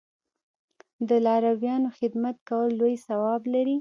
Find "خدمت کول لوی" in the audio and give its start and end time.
1.99-2.95